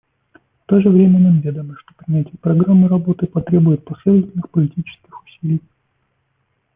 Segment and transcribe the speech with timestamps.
[0.33, 5.61] В то же время нам ведомо, что принятие программы работы потребует последовательных политических усилий.